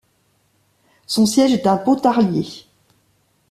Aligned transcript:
Son 1.05 1.27
siège 1.27 1.51
est 1.53 1.67
à 1.67 1.77
Pontarlier. 1.77 2.65